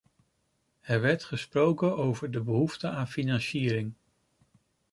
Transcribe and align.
Er 0.81 1.01
werd 1.03 1.23
gesproken 1.29 1.97
over 1.97 2.31
de 2.31 2.41
behoefte 2.41 2.87
aan 2.87 3.07
financiering. 3.07 3.93